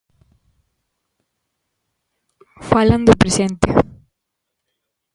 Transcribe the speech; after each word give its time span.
Falan 2.69 3.01
do 3.07 3.13
presente. 3.21 3.67